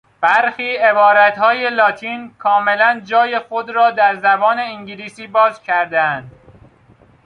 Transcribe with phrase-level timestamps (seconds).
[0.21, 6.31] برخی عبارت های لاتین کاملا جای خود را در زبان انگلیسی باز کردهاند.